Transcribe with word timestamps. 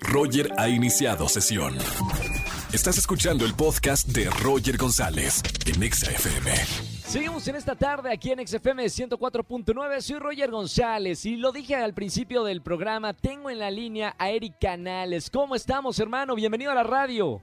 Roger 0.00 0.52
ha 0.58 0.68
iniciado 0.68 1.28
sesión. 1.28 1.76
Estás 2.72 2.98
escuchando 2.98 3.44
el 3.44 3.54
podcast 3.54 4.08
de 4.08 4.28
Roger 4.30 4.76
González 4.76 5.42
en 5.66 5.82
Exa 5.82 6.10
FM. 6.10 6.52
Seguimos 7.06 7.48
en 7.48 7.56
esta 7.56 7.74
tarde 7.74 8.12
aquí 8.12 8.30
en 8.30 8.46
XFM 8.46 8.84
104.9. 8.84 10.00
Soy 10.00 10.18
Roger 10.18 10.50
González 10.50 11.24
y 11.24 11.36
lo 11.36 11.52
dije 11.52 11.74
al 11.76 11.94
principio 11.94 12.44
del 12.44 12.60
programa. 12.60 13.14
Tengo 13.14 13.48
en 13.48 13.58
la 13.58 13.70
línea 13.70 14.14
a 14.18 14.30
Eric 14.30 14.56
Canales. 14.60 15.30
¿Cómo 15.30 15.54
estamos, 15.54 15.98
hermano? 15.98 16.34
Bienvenido 16.34 16.70
a 16.70 16.74
la 16.74 16.82
radio. 16.82 17.40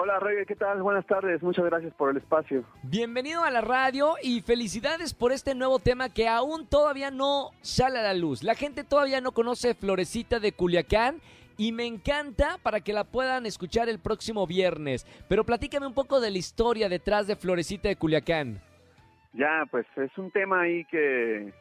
Hola, 0.00 0.20
Roger, 0.20 0.46
¿qué 0.46 0.54
tal? 0.54 0.80
Buenas 0.80 1.04
tardes. 1.06 1.42
Muchas 1.42 1.64
gracias 1.64 1.92
por 1.94 2.10
el 2.10 2.18
espacio. 2.18 2.62
Bienvenido 2.84 3.42
a 3.42 3.50
la 3.50 3.60
radio 3.62 4.14
y 4.22 4.42
felicidades 4.42 5.12
por 5.12 5.32
este 5.32 5.56
nuevo 5.56 5.80
tema 5.80 6.08
que 6.08 6.28
aún 6.28 6.68
todavía 6.68 7.10
no 7.10 7.50
sale 7.62 7.98
a 7.98 8.02
la 8.02 8.14
luz. 8.14 8.44
La 8.44 8.54
gente 8.54 8.84
todavía 8.84 9.20
no 9.20 9.32
conoce 9.32 9.74
Florecita 9.74 10.38
de 10.38 10.52
Culiacán 10.52 11.20
y 11.56 11.72
me 11.72 11.84
encanta 11.84 12.58
para 12.62 12.80
que 12.80 12.92
la 12.92 13.02
puedan 13.02 13.44
escuchar 13.44 13.88
el 13.88 13.98
próximo 13.98 14.46
viernes. 14.46 15.04
Pero 15.28 15.42
platícame 15.42 15.88
un 15.88 15.94
poco 15.94 16.20
de 16.20 16.30
la 16.30 16.38
historia 16.38 16.88
detrás 16.88 17.26
de 17.26 17.34
Florecita 17.34 17.88
de 17.88 17.96
Culiacán. 17.96 18.60
Ya, 19.32 19.64
pues 19.68 19.84
es 19.96 20.16
un 20.16 20.30
tema 20.30 20.60
ahí 20.60 20.84
que 20.84 21.52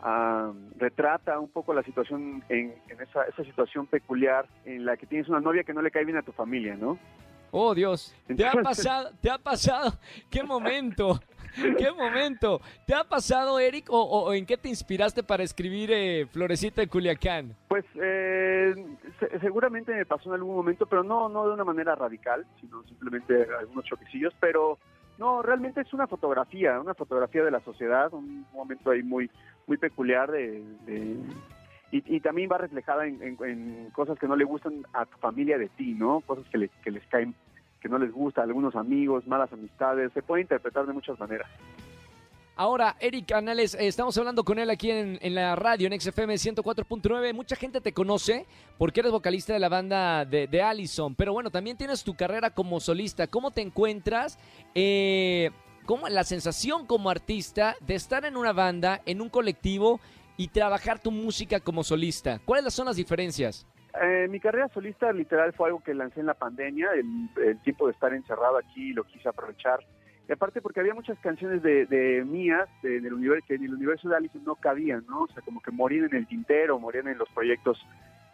ah, 0.00 0.50
retrata 0.78 1.38
un 1.38 1.50
poco 1.50 1.74
la 1.74 1.82
situación, 1.82 2.42
en, 2.48 2.74
esa, 2.88 3.24
esa 3.24 3.44
situación 3.44 3.86
peculiar 3.86 4.46
en 4.64 4.86
la 4.86 4.96
que 4.96 5.04
tienes 5.04 5.28
una 5.28 5.40
novia 5.40 5.62
que 5.62 5.74
no 5.74 5.82
le 5.82 5.90
cae 5.90 6.06
bien 6.06 6.16
a 6.16 6.22
tu 6.22 6.32
familia, 6.32 6.74
¿no? 6.74 6.98
Oh 7.54 7.74
Dios, 7.74 8.14
¿te 8.34 8.46
ha 8.46 8.52
pasado? 8.52 9.10
¿Te 9.20 9.30
ha 9.30 9.36
pasado? 9.36 9.92
¿Qué 10.30 10.42
momento? 10.42 11.20
¿Qué 11.54 11.92
momento? 11.92 12.62
¿Te 12.86 12.94
ha 12.94 13.04
pasado, 13.04 13.58
Eric, 13.58 13.88
o, 13.90 14.32
en 14.32 14.46
qué 14.46 14.56
te 14.56 14.70
inspiraste 14.70 15.22
para 15.22 15.42
escribir 15.42 15.90
eh, 15.92 16.26
Florecita 16.32 16.80
de 16.80 16.88
Culiacán? 16.88 17.54
Pues 17.68 17.84
eh, 17.96 18.74
seguramente 19.42 19.92
me 19.92 20.06
pasó 20.06 20.30
en 20.30 20.36
algún 20.36 20.56
momento, 20.56 20.86
pero 20.86 21.04
no, 21.04 21.28
no 21.28 21.46
de 21.46 21.52
una 21.52 21.64
manera 21.64 21.94
radical, 21.94 22.46
sino 22.58 22.82
simplemente 22.84 23.46
algunos 23.60 23.84
choquecillos, 23.84 24.32
pero 24.40 24.78
no, 25.18 25.42
realmente 25.42 25.82
es 25.82 25.92
una 25.92 26.06
fotografía, 26.06 26.80
una 26.80 26.94
fotografía 26.94 27.44
de 27.44 27.50
la 27.50 27.60
sociedad, 27.60 28.14
un 28.14 28.46
momento 28.54 28.90
ahí 28.90 29.02
muy, 29.02 29.30
muy 29.66 29.76
peculiar 29.76 30.30
de, 30.30 30.64
y, 31.92 32.20
también 32.20 32.50
va 32.50 32.56
reflejada 32.56 33.06
en, 33.06 33.90
cosas 33.92 34.18
que 34.18 34.26
no 34.26 34.34
le 34.34 34.44
gustan 34.44 34.86
a 34.94 35.04
tu 35.04 35.18
familia 35.18 35.58
de 35.58 35.68
ti, 35.68 35.92
¿no? 35.92 36.20
Cosas 36.22 36.46
que, 36.50 36.70
que 36.82 36.90
les 36.90 37.06
caen, 37.08 37.34
que 37.80 37.88
no 37.90 37.98
les 37.98 38.10
gusta, 38.10 38.42
algunos 38.42 38.74
amigos, 38.74 39.26
malas 39.26 39.52
amistades, 39.52 40.10
se 40.14 40.22
puede 40.22 40.42
interpretar 40.42 40.86
de 40.86 40.94
muchas 40.94 41.20
maneras. 41.20 41.48
Ahora, 42.54 42.96
Eric 43.00 43.26
Canales, 43.26 43.74
eh, 43.74 43.86
estamos 43.86 44.16
hablando 44.18 44.44
con 44.44 44.58
él 44.58 44.68
aquí 44.68 44.90
en, 44.90 45.34
la 45.34 45.56
radio, 45.56 45.86
en 45.86 45.98
XFM 45.98 46.34
104.9. 46.34 47.32
Mucha 47.34 47.56
gente 47.56 47.80
te 47.80 47.92
conoce 47.92 48.46
porque 48.76 49.00
eres 49.00 49.12
vocalista 49.12 49.54
de 49.54 49.58
la 49.58 49.70
banda 49.70 50.24
de, 50.26 50.62
Allison, 50.62 51.14
pero 51.14 51.32
bueno, 51.32 51.50
también 51.50 51.78
tienes 51.78 52.04
tu 52.04 52.14
carrera 52.14 52.50
como 52.50 52.78
solista. 52.78 53.26
¿Cómo 53.26 53.52
te 53.52 53.62
encuentras? 53.62 54.38
Eh, 54.74 55.50
¿Cómo 55.86 56.08
la 56.08 56.24
sensación 56.24 56.86
como 56.86 57.08
artista 57.10 57.74
de 57.80 57.94
estar 57.94 58.24
en 58.26 58.36
una 58.36 58.52
banda, 58.52 59.00
en 59.06 59.22
un 59.22 59.30
colectivo 59.30 60.00
y 60.36 60.48
trabajar 60.48 60.98
tu 60.98 61.10
música 61.10 61.60
como 61.60 61.82
solista? 61.82 62.40
¿Cuáles 62.44 62.74
son 62.74 62.86
las 62.86 62.96
diferencias? 62.96 63.66
Eh, 64.00 64.26
mi 64.28 64.40
carrera 64.40 64.68
solista 64.68 65.12
literal 65.12 65.52
fue 65.52 65.68
algo 65.68 65.82
que 65.82 65.92
lancé 65.92 66.20
en 66.20 66.26
la 66.26 66.34
pandemia, 66.34 66.90
el, 66.94 67.58
tiempo 67.60 67.86
de 67.86 67.92
estar 67.92 68.14
encerrado 68.14 68.56
aquí 68.56 68.92
lo 68.92 69.04
quise 69.04 69.28
aprovechar. 69.28 69.80
Y 70.28 70.32
aparte 70.32 70.62
porque 70.62 70.80
había 70.80 70.94
muchas 70.94 71.18
canciones 71.18 71.62
de, 71.62 72.24
mías 72.26 72.68
de, 72.82 73.00
del 73.00 73.12
universo, 73.12 73.44
que 73.46 73.56
en 73.56 73.64
el 73.64 73.74
universo 73.74 74.08
de 74.08 74.16
Alice 74.16 74.38
no 74.46 74.54
cabían, 74.54 75.04
¿no? 75.08 75.22
O 75.22 75.28
sea, 75.28 75.42
como 75.42 75.60
que 75.60 75.70
morían 75.70 76.06
en 76.06 76.14
el 76.14 76.26
tintero, 76.26 76.78
morían 76.78 77.08
en 77.08 77.18
los 77.18 77.28
proyectos, 77.30 77.78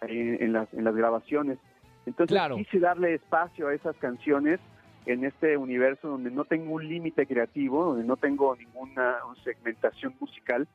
eh, 0.03 0.39
en, 0.41 0.53
las, 0.53 0.73
en 0.75 0.85
las 0.85 0.95
grabaciones. 0.95 1.59
Entonces 2.07 2.39
quise 2.57 2.79
darle 2.79 3.15
espacio 3.15 3.69
a 3.69 3.75
esas 3.75 3.97
canciones 3.97 4.61
en 5.07 5.25
este 5.25 5.57
universo 5.57 6.09
donde 6.09 6.31
no 6.31 6.45
tengo 6.45 6.75
un 6.75 6.87
límite 6.87 7.27
creativo, 7.27 7.87
donde 7.87 8.05
no 8.05 8.17
tengo 8.17 8.55
ninguna 8.57 9.17
segmentación 9.43 10.15
musical, 10.21 10.69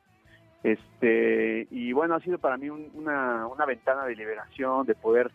este, 0.63 1.67
y 1.69 1.91
bueno, 1.91 2.15
ha 2.15 2.21
sido 2.21 2.37
para 2.37 2.57
mí 2.57 2.69
una, 2.69 3.47
una 3.47 3.65
ventana 3.65 4.05
de 4.05 4.15
liberación, 4.15 4.85
de 4.85 4.95
poder 4.95 5.29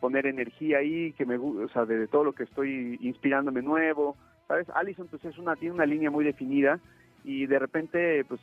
poner 0.00 0.26
energía 0.26 0.78
ahí, 0.78 1.12
que 1.12 1.24
me 1.24 1.36
o 1.36 1.68
sea, 1.68 1.84
de, 1.84 2.08
todo 2.08 2.24
lo 2.24 2.32
que 2.32 2.42
estoy 2.42 2.98
inspirándome 3.00 3.62
nuevo, 3.62 4.16
¿sabes? 4.48 4.68
Allison 4.74 5.06
pues 5.06 5.24
es 5.24 5.38
una, 5.38 5.54
tiene 5.54 5.76
una 5.76 5.86
línea 5.86 6.10
muy 6.10 6.24
definida 6.24 6.80
y 7.24 7.46
de 7.46 7.60
repente 7.60 8.24
pues 8.24 8.40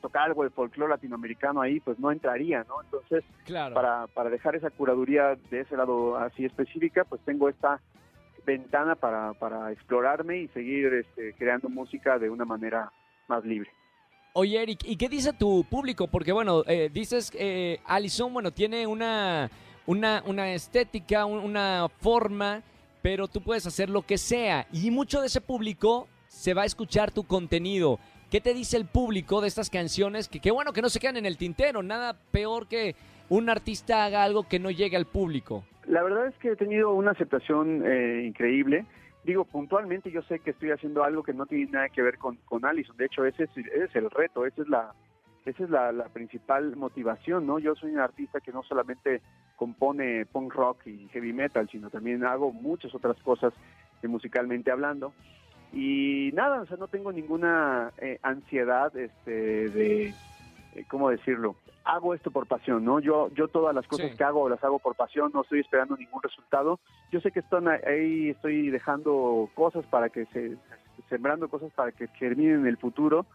tocar 0.00 0.22
algo 0.22 0.44
de 0.44 0.50
folclore 0.50 0.92
latinoamericano 0.92 1.60
ahí 1.60 1.80
pues 1.80 1.98
no 1.98 2.10
entraría, 2.10 2.64
¿no? 2.66 2.82
Entonces, 2.82 3.22
para, 3.74 4.06
para 4.06 4.30
dejar 4.30 4.56
esa 4.56 4.70
curaduría 4.70 5.36
de 5.50 5.60
ese 5.60 5.76
lado 5.76 6.16
así 6.16 6.46
específica, 6.46 7.04
pues 7.04 7.20
tengo 7.26 7.50
esta 7.50 7.82
ventana 8.46 8.94
para, 8.94 9.34
para 9.34 9.70
explorarme 9.72 10.38
y 10.38 10.48
seguir 10.48 10.94
este, 10.94 11.34
creando 11.34 11.68
música 11.68 12.18
de 12.18 12.30
una 12.30 12.46
manera 12.46 12.90
más 13.28 13.44
libre. 13.44 13.70
Oye, 14.36 14.60
Eric, 14.60 14.80
¿y 14.84 14.96
qué 14.96 15.08
dice 15.08 15.32
tu 15.32 15.62
público? 15.62 16.08
Porque, 16.08 16.32
bueno, 16.32 16.64
eh, 16.66 16.90
dices 16.92 17.30
eh, 17.38 17.78
Alison, 17.84 18.32
bueno, 18.32 18.50
tiene 18.50 18.84
una, 18.84 19.48
una, 19.86 20.24
una 20.26 20.52
estética, 20.52 21.24
una 21.24 21.86
forma, 22.00 22.60
pero 23.00 23.28
tú 23.28 23.40
puedes 23.40 23.64
hacer 23.64 23.88
lo 23.88 24.02
que 24.02 24.18
sea. 24.18 24.66
Y 24.72 24.90
mucho 24.90 25.20
de 25.20 25.28
ese 25.28 25.40
público 25.40 26.08
se 26.26 26.52
va 26.52 26.62
a 26.62 26.64
escuchar 26.64 27.12
tu 27.12 27.22
contenido. 27.28 28.00
¿Qué 28.28 28.40
te 28.40 28.54
dice 28.54 28.76
el 28.76 28.86
público 28.86 29.40
de 29.40 29.46
estas 29.46 29.70
canciones? 29.70 30.26
Que 30.26 30.40
qué 30.40 30.50
bueno 30.50 30.72
que 30.72 30.82
no 30.82 30.88
se 30.88 30.98
quedan 30.98 31.16
en 31.16 31.26
el 31.26 31.38
tintero. 31.38 31.84
Nada 31.84 32.16
peor 32.32 32.66
que 32.66 32.96
un 33.28 33.48
artista 33.48 34.04
haga 34.04 34.24
algo 34.24 34.48
que 34.48 34.58
no 34.58 34.72
llegue 34.72 34.96
al 34.96 35.06
público. 35.06 35.62
La 35.86 36.02
verdad 36.02 36.26
es 36.26 36.34
que 36.38 36.48
he 36.48 36.56
tenido 36.56 36.92
una 36.92 37.12
aceptación 37.12 37.84
eh, 37.86 38.24
increíble 38.26 38.84
digo, 39.24 39.44
puntualmente 39.44 40.10
yo 40.10 40.22
sé 40.22 40.38
que 40.38 40.50
estoy 40.50 40.70
haciendo 40.70 41.02
algo 41.02 41.22
que 41.22 41.32
no 41.32 41.46
tiene 41.46 41.70
nada 41.70 41.88
que 41.88 42.02
ver 42.02 42.18
con, 42.18 42.36
con 42.44 42.64
Allison. 42.64 42.96
De 42.96 43.06
hecho, 43.06 43.24
ese 43.24 43.44
es, 43.44 43.96
el 43.96 44.10
reto, 44.10 44.46
esa 44.46 44.62
es 44.62 44.68
la 44.68 44.94
esa 45.44 45.64
es 45.64 45.68
la, 45.68 45.92
principal 46.12 46.74
motivación, 46.74 47.46
¿no? 47.46 47.58
Yo 47.58 47.74
soy 47.74 47.92
un 47.92 47.98
artista 47.98 48.40
que 48.40 48.50
no 48.50 48.62
solamente 48.62 49.20
compone 49.56 50.24
punk 50.24 50.54
rock 50.54 50.86
y 50.86 51.06
heavy 51.08 51.34
metal, 51.34 51.68
sino 51.70 51.90
también 51.90 52.24
hago 52.24 52.50
muchas 52.50 52.94
otras 52.94 53.20
cosas 53.22 53.52
musicalmente 54.02 54.70
hablando. 54.70 55.12
Y 55.72 56.30
nada, 56.34 56.62
o 56.62 56.66
sea, 56.66 56.76
no 56.76 56.88
tengo 56.88 57.12
ninguna 57.12 57.92
eh, 57.98 58.18
ansiedad 58.22 58.96
este, 58.96 59.68
de, 59.70 60.14
¿cómo 60.88 61.10
decirlo? 61.10 61.56
Hago 61.84 62.14
esto 62.14 62.30
por 62.30 62.46
pasión, 62.46 62.84
¿no? 62.84 62.98
Yo, 63.00 63.28
yo 63.34 63.48
todas 63.48 63.74
las 63.74 63.86
cosas 63.86 64.14
que 64.16 64.24
hago 64.24 64.48
las 64.48 64.62
hago 64.64 64.78
por 64.78 64.94
pasión, 64.94 65.30
no 65.34 65.42
estoy 65.42 65.60
esperando 65.60 65.96
ningún 65.96 66.22
resultado. 66.22 66.80
Yo 67.12 67.20
sé 67.20 67.30
que 67.30 67.40
están 67.40 67.68
ahí, 67.68 68.30
estoy 68.30 68.70
dejando 68.70 69.50
cosas 69.54 69.84
para 69.86 70.08
que 70.08 70.24
se, 70.26 70.56
sembrando 71.08 71.48
cosas 71.48 71.72
para 71.72 71.92
que 71.92 72.08
terminen 72.08 72.60
en 72.60 72.66
el 72.66 72.78
futuro 72.78 73.26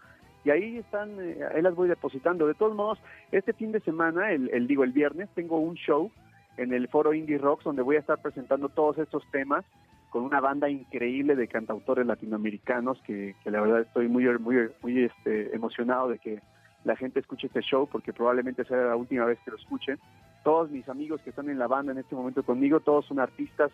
y 0.44 0.52
ahí 0.52 0.78
están, 0.78 1.12
eh, 1.20 1.40
ahí 1.54 1.62
las 1.62 1.76
voy 1.76 1.90
depositando. 1.90 2.48
De 2.48 2.54
todos 2.54 2.76
modos, 2.76 3.00
este 3.32 3.54
fin 3.54 3.72
de 3.72 3.82
semana, 3.82 4.32
el, 4.32 4.50
el, 4.54 4.68
digo 4.68 4.84
el 4.84 4.92
viernes, 4.92 5.30
tengo 5.36 5.60
un 5.60 5.76
show 5.76 6.12
en 6.58 6.74
el 6.74 6.88
foro 6.88 7.14
Indie 7.14 7.38
Rocks 7.38 7.64
donde 7.64 7.82
voy 7.82 7.98
a 7.98 8.00
estar 8.00 8.22
presentando 8.22 8.70
todos 8.70 8.98
estos 8.98 9.24
temas 9.32 9.66
con 10.10 10.24
una 10.24 10.40
banda 10.40 10.70
increíble 10.70 11.36
de 11.36 11.48
cantautores 11.48 12.06
latinoamericanos 12.06 13.00
que, 13.04 13.36
que 13.44 13.52
la 13.52 13.62
verdad 13.62 13.82
estoy 13.82 14.08
muy 14.08 14.26
muy 14.40 14.70
muy 14.82 15.04
este, 15.04 15.56
emocionado 15.56 16.10
de 16.10 16.18
que 16.18 16.42
la 16.84 16.96
gente 16.96 17.20
escuche 17.20 17.48
este 17.48 17.62
show 17.62 17.88
porque 17.92 18.14
probablemente 18.14 18.64
sea 18.66 18.78
la 18.78 18.96
última 18.96 19.26
vez 19.26 19.40
que 19.44 19.52
lo 19.52 19.58
escuchen. 19.58 20.00
Todos 20.44 20.70
mis 20.72 20.88
amigos 20.88 21.22
que 21.22 21.32
están 21.32 21.50
en 21.50 21.60
la 21.60 21.68
banda 21.68 21.92
en 21.92 21.98
este 21.98 22.16
momento 22.16 22.44
conmigo, 22.44 22.80
todos 22.80 23.06
son 23.06 23.20
artistas 23.20 23.72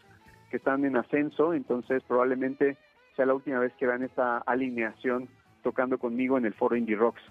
que 0.49 0.57
están 0.57 0.85
en 0.85 0.97
ascenso, 0.97 1.53
entonces 1.53 2.03
probablemente 2.03 2.77
sea 3.15 3.25
la 3.25 3.33
última 3.33 3.59
vez 3.59 3.73
que 3.73 3.87
vean 3.87 4.03
esta 4.03 4.39
alineación 4.39 5.29
tocando 5.63 5.97
conmigo 5.97 6.37
en 6.37 6.45
el 6.45 6.53
foro 6.53 6.75
Indie 6.75 6.95
Rocks. 6.95 7.21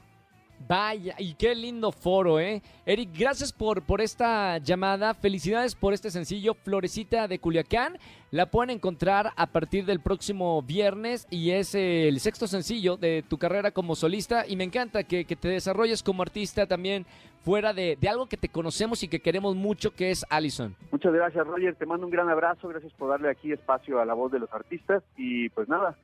Vaya, 0.67 1.15
y 1.19 1.35
qué 1.35 1.55
lindo 1.55 1.93
foro, 1.93 2.41
¿eh? 2.41 2.63
Eric, 2.87 3.11
gracias 3.19 3.53
por, 3.53 3.83
por 3.83 4.01
esta 4.01 4.57
llamada. 4.59 5.13
Felicidades 5.13 5.75
por 5.75 5.93
este 5.93 6.11
sencillo, 6.11 6.55
Florecita 6.55 7.29
de 7.29 7.39
Culiacán. 7.39 7.99
La 8.31 8.47
pueden 8.47 8.71
encontrar 8.71 9.31
a 9.37 9.47
partir 9.47 9.85
del 9.85 10.01
próximo 10.01 10.63
viernes 10.63 11.27
y 11.31 11.51
es 11.51 11.75
el 11.75 12.19
sexto 12.19 12.47
sencillo 12.47 12.97
de 12.97 13.23
tu 13.29 13.37
carrera 13.37 13.73
como 13.73 13.95
solista. 13.95 14.47
Y 14.47 14.57
me 14.57 14.65
encanta 14.65 15.05
que, 15.05 15.25
te 15.25 15.49
desarrolles 15.49 16.03
como 16.03 16.23
artista 16.23 16.67
también 16.67 17.05
fuera 17.43 17.75
de, 17.75 17.97
de, 18.01 18.09
algo 18.09 18.27
que 18.27 18.39
te 18.39 18.49
conocemos 18.49 19.03
y 19.03 19.09
que 19.09 19.21
queremos 19.21 19.55
mucho, 19.57 19.95
que 19.95 20.11
es 20.11 20.25
Allison. 20.31 20.75
Muchas 20.91 21.13
gracias, 21.13 21.47
Roger. 21.47 21.75
Te 21.75 21.85
mando 21.85 22.07
un 22.07 22.13
gran 22.13 22.31
abrazo. 22.31 22.69
Gracias 22.69 22.93
por 22.95 23.11
darle 23.11 23.29
aquí 23.29 23.53
espacio 23.53 24.01
a 24.01 24.07
la 24.07 24.15
voz 24.15 24.33
de 24.33 24.39
los 24.39 24.53
artistas. 24.53 25.03
Y 25.19 25.51
pues 25.51 25.69
nada, 25.69 25.95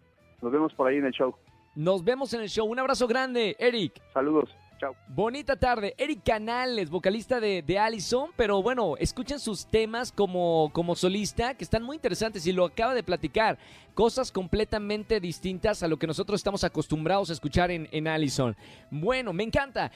nos 0.43 0.53
vemos 0.53 0.75
por 0.75 0.87
ahí 0.87 0.99
en 0.99 1.07
el 1.07 1.13
show. 1.13 1.35
Nos 1.75 2.05
vemos 2.05 2.33
en 2.35 2.41
el 2.41 2.49
show. 2.49 2.67
Un 2.67 2.79
abrazo 2.79 3.07
grande, 3.07 3.57
Eric. 3.59 4.01
Saludos. 4.13 4.51
Chao. 4.79 4.97
Bonita 5.09 5.57
tarde. 5.57 5.95
Eric 5.99 6.23
Canales, 6.25 6.89
vocalista 6.89 7.39
de, 7.39 7.63
de 7.63 7.79
Allison, 7.79 8.31
pero 8.35 8.63
bueno, 8.63 8.97
escuchen 8.97 9.39
sus 9.39 9.67
temas 9.67 10.11
como, 10.11 10.71
como 10.73 10.97
solista, 10.97 11.55
que 11.55 11.65
están 11.65 11.83
muy 11.83 11.97
interesantes 11.97 12.47
y 12.47 12.53
lo 12.53 12.65
acaba 12.65 12.95
de 12.95 13.03
platicar. 13.03 13.59
Cosas 13.93 14.33
completamente 14.33 15.21
distintas 15.21 15.83
a 15.83 15.89
lo 15.89 15.99
que 15.99 16.07
nosotros 16.07 16.41
estamos 16.41 16.65
acostumbrados 16.65 17.29
a 17.29 17.35
escuchar 17.35 17.71
en, 17.71 17.89
en 17.93 18.09
Allison. 18.09 18.57
Bueno, 18.91 19.35
me 19.35 19.45
encanta. 19.45 19.93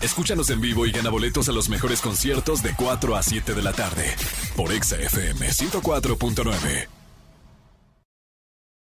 Escúchanos 0.00 0.48
en 0.50 0.60
vivo 0.60 0.86
y 0.86 0.92
gana 0.92 1.10
boletos 1.10 1.48
a 1.48 1.52
los 1.52 1.68
mejores 1.68 2.00
conciertos 2.00 2.62
de 2.62 2.74
4 2.76 3.16
a 3.16 3.22
7 3.22 3.54
de 3.54 3.62
la 3.62 3.72
tarde 3.72 4.04
por 4.56 4.72
Exa 4.72 4.96
FM 4.96 5.48
104.9. 5.48 6.99